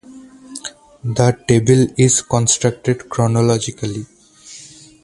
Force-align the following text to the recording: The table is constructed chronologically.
The 1.03 1.33
table 1.47 1.93
is 1.95 2.23
constructed 2.23 3.07
chronologically. 3.07 4.07